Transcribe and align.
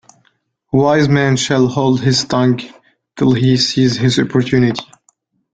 A 0.73 0.77
wise 0.77 1.07
man 1.07 1.37
shall 1.37 1.67
hold 1.67 2.01
his 2.01 2.23
tongue 2.25 2.59
till 3.17 3.33
he 3.33 3.55
sees 3.55 3.97
his 3.97 4.17
opportunity. 4.17 4.83